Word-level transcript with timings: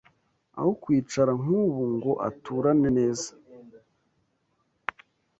Aho 0.59 0.71
kwicara 0.81 1.31
nk’ubu 1.41 1.81
Ngo 1.95 2.11
aturane 2.27 2.89
neza 2.97 3.29